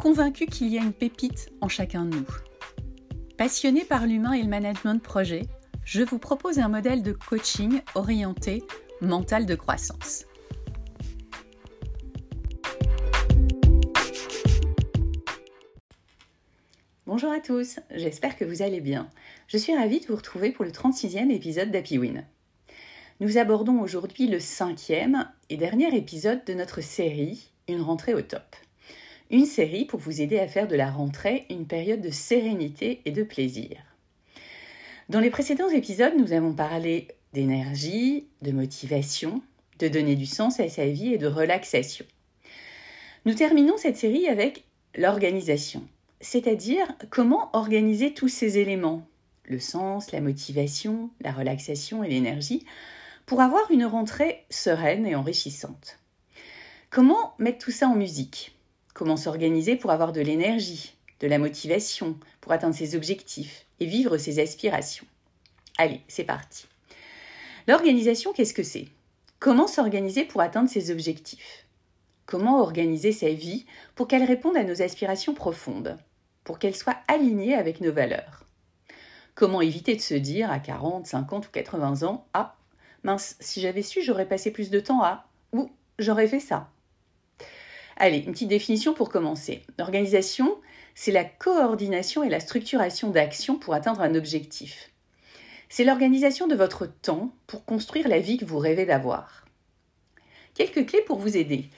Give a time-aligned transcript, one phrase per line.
[0.00, 2.26] convaincu qu'il y a une pépite en chacun de nous.
[3.36, 5.42] Passionné par l'humain et le management de projet,
[5.84, 8.64] je vous propose un modèle de coaching orienté
[9.02, 10.24] mental de croissance.
[17.04, 19.10] Bonjour à tous, j'espère que vous allez bien.
[19.48, 22.24] Je suis ravie de vous retrouver pour le 36e épisode d'Happy Win.
[23.20, 28.56] Nous abordons aujourd'hui le cinquième et dernier épisode de notre série Une rentrée au top
[29.30, 33.12] une série pour vous aider à faire de la rentrée une période de sérénité et
[33.12, 33.76] de plaisir.
[35.08, 39.42] Dans les précédents épisodes, nous avons parlé d'énergie, de motivation,
[39.78, 42.04] de donner du sens à sa vie et de relaxation.
[43.24, 44.64] Nous terminons cette série avec
[44.96, 45.82] l'organisation,
[46.20, 49.06] c'est-à-dire comment organiser tous ces éléments,
[49.44, 52.64] le sens, la motivation, la relaxation et l'énergie,
[53.26, 55.98] pour avoir une rentrée sereine et enrichissante.
[56.88, 58.56] Comment mettre tout ça en musique?
[59.00, 64.18] Comment s'organiser pour avoir de l'énergie, de la motivation, pour atteindre ses objectifs et vivre
[64.18, 65.06] ses aspirations.
[65.78, 66.66] Allez, c'est parti.
[67.66, 68.88] L'organisation, qu'est-ce que c'est?
[69.38, 71.64] Comment s'organiser pour atteindre ses objectifs?
[72.26, 75.96] Comment organiser sa vie pour qu'elle réponde à nos aspirations profondes
[76.44, 78.44] Pour qu'elle soit alignée avec nos valeurs?
[79.34, 82.54] Comment éviter de se dire à 40, 50 ou 80 ans Ah,
[83.02, 86.68] mince, si j'avais su, j'aurais passé plus de temps à ou j'aurais fait ça
[87.96, 89.62] Allez, une petite définition pour commencer.
[89.78, 90.58] L'organisation,
[90.94, 94.90] c'est la coordination et la structuration d'actions pour atteindre un objectif.
[95.68, 99.44] C'est l'organisation de votre temps pour construire la vie que vous rêvez d'avoir.
[100.54, 101.68] Quelques clés pour vous aider.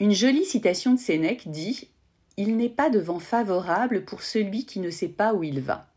[0.00, 1.88] Une jolie citation de Sénèque dit
[2.36, 5.88] Il n'est pas de vent favorable pour celui qui ne sait pas où il va.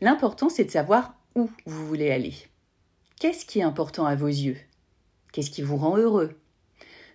[0.00, 2.34] L'important, c'est de savoir où vous voulez aller.
[3.20, 4.58] Qu'est-ce qui est important à vos yeux?
[5.32, 6.36] Qu'est-ce qui vous rend heureux?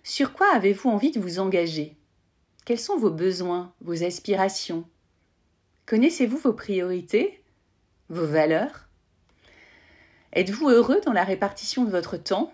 [0.02, 1.96] Sur quoi avez-vous envie de vous engager?
[2.64, 4.84] Quels sont vos besoins, vos aspirations?
[5.86, 7.42] Connaissez-vous vos priorités,
[8.08, 8.88] vos valeurs?
[10.32, 12.52] Êtes-vous heureux dans la répartition de votre temps?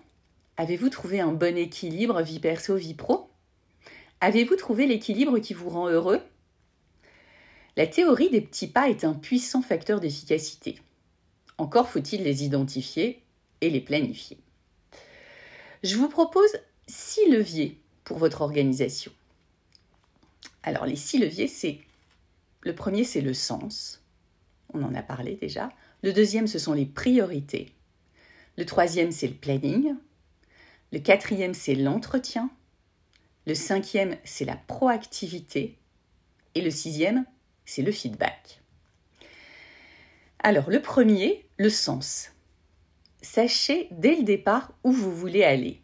[0.57, 3.29] Avez-vous trouvé un bon équilibre vie perso-vie pro?
[4.21, 6.21] Avez-vous trouvé l'équilibre qui vous rend heureux?
[7.77, 10.81] La théorie des petits pas est un puissant facteur d'efficacité.
[11.59, 13.23] Encore faut-il les identifier
[13.61, 14.39] et les planifier.
[15.83, 16.57] Je vous propose
[16.87, 19.13] six leviers pour votre organisation.
[20.63, 21.81] Alors les six leviers, c'est
[22.63, 24.03] le premier, c'est le sens.
[24.73, 25.71] On en a parlé déjà.
[26.03, 27.73] Le deuxième, ce sont les priorités.
[28.57, 29.95] Le troisième, c'est le planning.
[30.93, 32.51] Le quatrième, c'est l'entretien.
[33.47, 35.79] Le cinquième, c'est la proactivité.
[36.55, 37.25] Et le sixième,
[37.65, 38.61] c'est le feedback.
[40.41, 42.33] Alors, le premier, le sens.
[43.23, 45.83] Sachez dès le départ où vous voulez aller.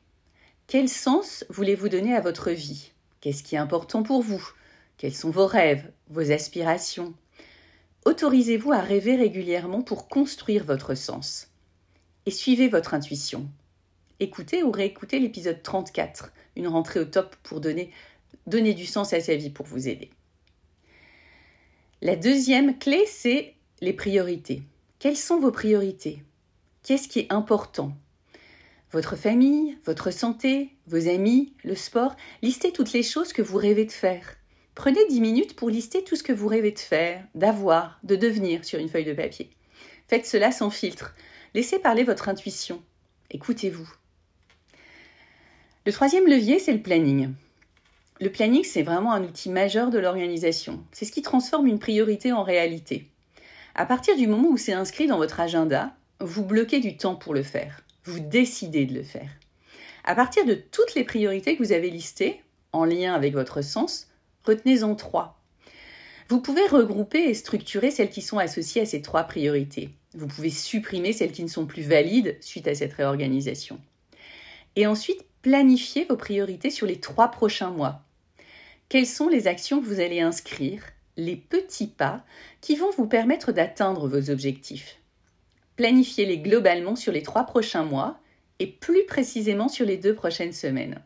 [0.72, 2.92] Quel sens voulez-vous donner à votre vie?
[3.20, 4.42] Qu'est-ce qui est important pour vous?
[4.96, 7.12] Quels sont vos rêves, vos aspirations?
[8.06, 11.48] Autorisez-vous à rêver régulièrement pour construire votre sens.
[12.24, 13.50] Et suivez votre intuition.
[14.18, 17.92] Écoutez ou réécoutez l'épisode 34, une rentrée au top pour donner,
[18.46, 20.08] du sens à sa vie pour vous aider.
[22.00, 24.62] La deuxième clé, c'est les priorités.
[24.98, 26.22] Quelles sont vos priorités?
[26.82, 27.92] Qu'est-ce qui est important?
[28.92, 33.86] Votre famille, votre santé, vos amis, le sport, listez toutes les choses que vous rêvez
[33.86, 34.36] de faire.
[34.75, 38.64] Prenez 10 minutes pour lister tout ce que vous rêvez de faire, d'avoir, de devenir
[38.64, 39.50] sur une feuille de papier.
[40.08, 41.14] Faites cela sans filtre.
[41.54, 42.82] Laissez parler votre intuition.
[43.31, 43.91] Écoutez-vous.
[45.86, 47.32] Le troisième levier, c'est le planning.
[48.20, 50.84] Le planning, c'est vraiment un outil majeur de l'organisation.
[50.93, 53.08] C'est ce qui transforme une priorité en réalité.
[53.75, 57.32] À partir du moment où c'est inscrit dans votre agenda, vous bloquez du temps pour
[57.32, 59.31] le faire vous décidez de le faire.
[60.04, 64.08] À partir de toutes les priorités que vous avez listées, en lien avec votre sens,
[64.44, 65.40] retenez-en trois.
[66.28, 69.90] Vous pouvez regrouper et structurer celles qui sont associées à ces trois priorités.
[70.14, 73.78] Vous pouvez supprimer celles qui ne sont plus valides suite à cette réorganisation.
[74.76, 78.02] Et ensuite, planifier vos priorités sur les trois prochains mois.
[78.88, 80.82] Quelles sont les actions que vous allez inscrire,
[81.16, 82.25] les petits pas
[82.60, 85.01] qui vont vous permettre d'atteindre vos objectifs?
[85.82, 88.20] Planifiez-les globalement sur les trois prochains mois
[88.61, 91.02] et plus précisément sur les deux prochaines semaines.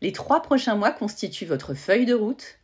[0.00, 2.60] Les trois prochains mois constituent votre feuille de route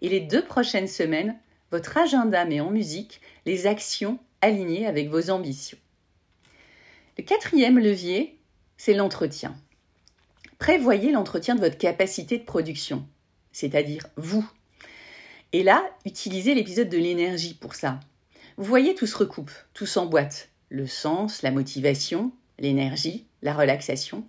[0.00, 1.38] et les deux prochaines semaines,
[1.70, 5.76] votre agenda met en musique les actions alignées avec vos ambitions.
[7.18, 8.38] Le quatrième levier,
[8.78, 9.54] c'est l'entretien.
[10.58, 13.06] Prévoyez l'entretien de votre capacité de production,
[13.52, 14.50] c'est-à-dire vous.
[15.52, 18.00] Et là, utilisez l'épisode de l'énergie pour ça.
[18.56, 20.49] Vous voyez, tout se recoupe, tout s'emboîte.
[20.70, 22.30] Le sens, la motivation,
[22.60, 24.24] l'énergie, la relaxation,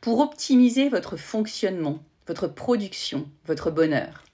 [0.00, 4.24] pour optimiser votre fonctionnement, votre production, votre bonheur.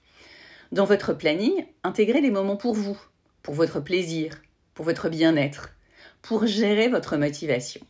[0.71, 2.97] Dans votre planning, intégrez des moments pour vous,
[3.43, 4.41] pour votre plaisir,
[4.73, 5.75] pour votre bien-être,
[6.21, 7.81] pour gérer votre motivation.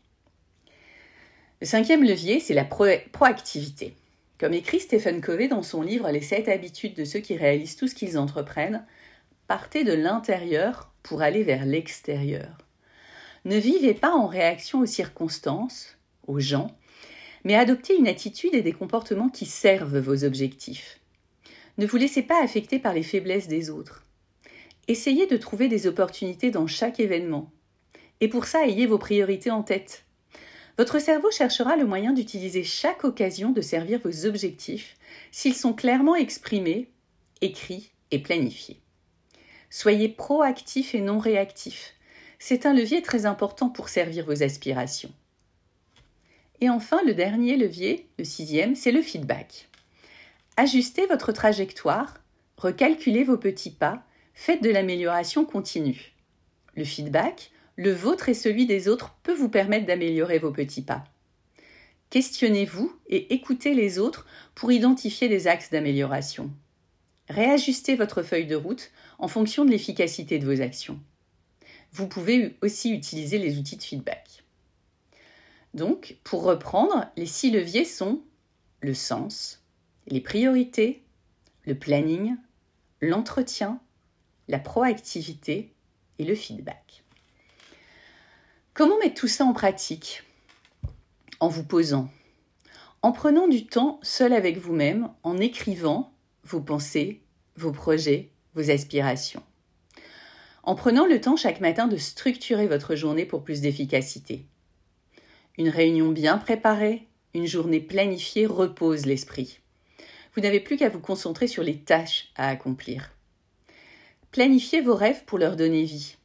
[1.61, 3.95] Le cinquième levier, c'est la proactivité.
[4.39, 7.87] Comme écrit Stephen Covey dans son livre Les sept habitudes de ceux qui réalisent tout
[7.87, 8.83] ce qu'ils entreprennent,
[9.47, 12.68] partez de l'intérieur pour aller vers l'extérieur.
[13.45, 15.97] Ne vivez pas en réaction aux circonstances,
[16.27, 16.75] aux gens,
[17.43, 20.99] mais adoptez une attitude et des comportements qui servent vos objectifs.
[21.77, 24.03] Ne vous laissez pas affecter par les faiblesses des autres.
[24.87, 27.51] Essayez de trouver des opportunités dans chaque événement.
[28.21, 30.03] Et pour ça, ayez vos priorités en tête.
[30.77, 34.97] Votre cerveau cherchera le moyen d'utiliser chaque occasion de servir vos objectifs
[35.31, 36.89] s'ils sont clairement exprimés,
[37.41, 38.79] écrits et planifiés.
[39.69, 41.95] Soyez proactif et non réactif.
[42.39, 45.11] C'est un levier très important pour servir vos aspirations.
[46.61, 49.69] Et enfin, le dernier levier, le sixième, c'est le feedback.
[50.57, 52.15] Ajustez votre trajectoire,
[52.57, 54.03] recalculez vos petits pas,
[54.33, 56.13] faites de l'amélioration continue.
[56.75, 61.03] Le feedback, le vôtre et celui des autres, peut vous permettre d'améliorer vos petits pas.
[62.09, 64.25] Questionnez-vous et écoutez les autres
[64.55, 66.49] pour identifier des axes d'amélioration.
[67.29, 70.99] Réajustez votre feuille de route en fonction de l'efficacité de vos actions.
[71.91, 74.43] Vous pouvez aussi utiliser les outils de feedback.
[75.73, 78.21] Donc, pour reprendre, les six leviers sont
[78.81, 79.63] le sens,
[80.07, 81.03] les priorités,
[81.65, 82.35] le planning,
[83.01, 83.79] l'entretien,
[84.47, 85.73] la proactivité
[86.17, 87.03] et le feedback.
[88.73, 90.23] Comment mettre tout ça en pratique
[91.39, 92.09] En vous posant,
[93.01, 96.13] en prenant du temps seul avec vous-même, en écrivant
[96.43, 97.21] vos pensées,
[97.55, 99.43] vos projets, vos aspirations
[100.69, 104.45] en prenant le temps chaque matin de structurer votre journée pour plus d'efficacité.
[105.57, 109.61] Une réunion bien préparée, une journée planifiée repose l'esprit.
[110.35, 113.09] Vous n'avez plus qu'à vous concentrer sur les tâches à accomplir.
[114.29, 116.17] Planifiez vos rêves pour leur donner vie.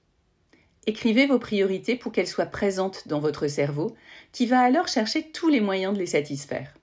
[0.87, 3.97] Écrivez vos priorités pour qu'elles soient présentes dans votre cerveau,
[4.31, 6.75] qui va alors chercher tous les moyens de les satisfaire.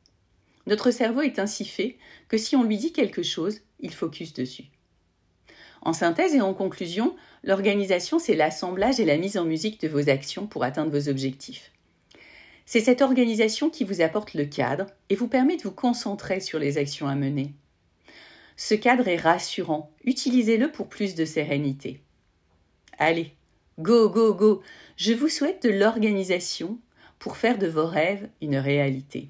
[0.66, 4.72] Notre cerveau est ainsi fait que si on lui dit quelque chose, il focus dessus.
[5.82, 10.10] En synthèse et en conclusion, l'organisation, c'est l'assemblage et la mise en musique de vos
[10.10, 11.72] actions pour atteindre vos objectifs.
[12.66, 16.60] C'est cette organisation qui vous apporte le cadre et vous permet de vous concentrer sur
[16.60, 17.54] les actions à mener.
[18.56, 22.00] Ce cadre est rassurant, utilisez-le pour plus de sérénité.
[23.00, 23.34] Allez,
[23.80, 24.62] go, go, go,
[24.98, 26.78] je vous souhaite de l'organisation
[27.18, 29.30] pour faire de vos rêves une réalité.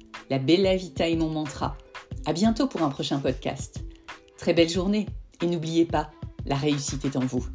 [0.31, 1.77] la Bella Vita est mon mantra.
[2.25, 3.83] À bientôt pour un prochain podcast.
[4.37, 5.05] Très belle journée
[5.41, 6.09] et n'oubliez pas,
[6.45, 7.45] la réussite est en vous.